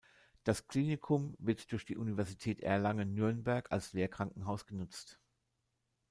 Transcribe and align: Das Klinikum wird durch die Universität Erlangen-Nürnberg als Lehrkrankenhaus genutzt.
Das 0.43 0.67
Klinikum 0.67 1.35
wird 1.37 1.71
durch 1.71 1.85
die 1.85 1.95
Universität 1.95 2.61
Erlangen-Nürnberg 2.61 3.71
als 3.71 3.93
Lehrkrankenhaus 3.93 4.65
genutzt. 4.65 5.19